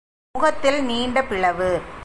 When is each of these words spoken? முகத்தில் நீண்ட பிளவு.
முகத்தில் 0.31 0.83
நீண்ட 0.83 1.23
பிளவு. 1.23 1.81